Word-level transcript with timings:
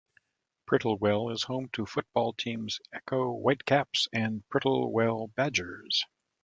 Prittlewell 0.65 1.31
is 1.31 1.43
home 1.43 1.69
to 1.73 1.85
football 1.85 2.33
teams 2.33 2.79
Ecko 2.91 3.33
Whitecaps 3.35 4.07
and 4.11 4.41
Prittlewell 4.49 5.31
Badgers. 5.35 6.05